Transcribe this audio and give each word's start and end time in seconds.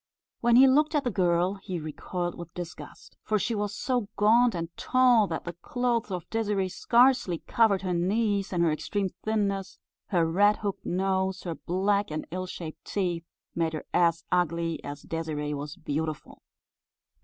When 0.39 0.55
he 0.55 0.65
looked 0.67 0.95
at 0.95 1.03
the 1.03 1.11
girl, 1.11 1.59
he 1.61 1.77
recoiled 1.79 2.33
with 2.33 2.51
disgust; 2.55 3.15
for 3.21 3.37
she 3.37 3.53
was 3.53 3.75
so 3.77 4.07
gaunt 4.17 4.55
and 4.55 4.75
tall 4.75 5.27
that 5.27 5.43
the 5.43 5.53
clothes 5.53 6.09
of 6.09 6.27
Désirée 6.31 6.71
scarcely 6.71 7.37
covered 7.45 7.83
her 7.83 7.93
knees, 7.93 8.51
and 8.51 8.63
her 8.63 8.71
extreme 8.71 9.09
thinness, 9.21 9.77
her 10.07 10.25
red, 10.25 10.57
hooked 10.63 10.87
nose, 10.87 11.43
her 11.43 11.53
black 11.53 12.09
and 12.09 12.25
ill 12.31 12.47
shaped 12.47 12.83
teeth, 12.83 13.27
made 13.53 13.73
her 13.73 13.85
as 13.93 14.23
ugly 14.31 14.83
as 14.83 15.05
Désirée 15.05 15.53
was 15.53 15.75
beautiful. 15.75 16.41